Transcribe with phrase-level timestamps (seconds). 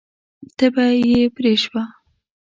[0.57, 1.83] تبه یې پرې شوه.